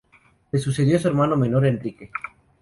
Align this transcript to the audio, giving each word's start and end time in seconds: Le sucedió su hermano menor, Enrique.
Le 0.51 0.57
sucedió 0.57 0.97
su 0.97 1.09
hermano 1.09 1.37
menor, 1.37 1.63
Enrique. 1.67 2.09